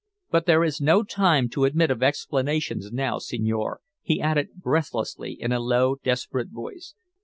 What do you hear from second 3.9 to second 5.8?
he added breathlessly, in a